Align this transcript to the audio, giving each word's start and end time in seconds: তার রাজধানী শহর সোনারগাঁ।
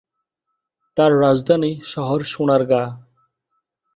তার 0.97 1.11
রাজধানী 1.21 1.71
শহর 1.83 2.19
সোনারগাঁ। 2.23 2.87